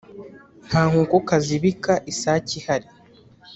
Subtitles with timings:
[0.67, 2.87] Nta nkokokazi ibika isake ihari.